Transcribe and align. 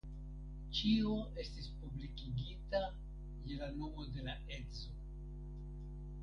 Ĉio 0.77 1.11
estis 1.43 1.67
publikigita 1.81 2.81
je 3.51 3.59
la 3.61 3.69
nomo 3.77 4.07
de 4.17 4.25
la 4.31 4.35
edzo. 4.57 4.99